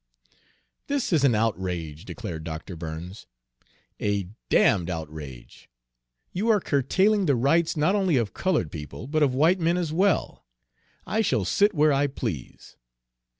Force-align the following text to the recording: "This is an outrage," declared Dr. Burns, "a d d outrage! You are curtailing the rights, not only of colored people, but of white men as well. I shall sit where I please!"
"This 0.87 1.13
is 1.13 1.23
an 1.23 1.35
outrage," 1.35 2.05
declared 2.05 2.43
Dr. 2.43 2.75
Burns, 2.75 3.27
"a 3.99 4.23
d 4.23 4.33
d 4.49 4.57
outrage! 4.59 5.69
You 6.31 6.49
are 6.49 6.59
curtailing 6.59 7.27
the 7.27 7.35
rights, 7.35 7.77
not 7.77 7.93
only 7.93 8.17
of 8.17 8.33
colored 8.33 8.71
people, 8.71 9.05
but 9.05 9.21
of 9.21 9.35
white 9.35 9.59
men 9.59 9.77
as 9.77 9.93
well. 9.93 10.43
I 11.05 11.21
shall 11.21 11.45
sit 11.45 11.75
where 11.75 11.93
I 11.93 12.07
please!" 12.07 12.77